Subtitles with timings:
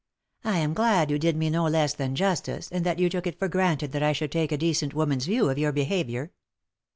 [0.43, 3.37] "I am glad you did me no less than justice, and that you took it
[3.37, 6.31] for granted that I should take a decent woman's view of your behaviour."